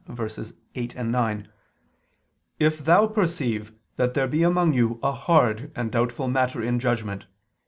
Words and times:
17:8, 0.09 1.07
9): 1.11 1.47
"If 2.57 2.83
thou 2.83 3.05
perceive 3.05 3.71
that 3.97 4.15
there 4.15 4.27
be 4.27 4.41
among 4.41 4.73
you 4.73 4.99
a 5.03 5.11
hard 5.11 5.71
and 5.75 5.91
doubtful 5.91 6.27
matter 6.27 6.59
in 6.59 6.79
judgment 6.79 7.27